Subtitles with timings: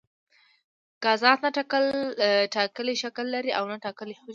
[1.03, 1.49] ګازات نه
[2.55, 4.29] ټاکلی شکل لري او نه ټاکلی حجم.